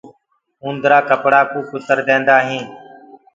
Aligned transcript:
اُندرآ 0.65 0.99
ڪپڙآ 1.09 1.41
ڪو 1.51 1.59
ستيآ 1.61 1.69
نآس 1.77 1.87
ڪرديندآ 1.87 2.35
هينٚ۔ 2.47 2.67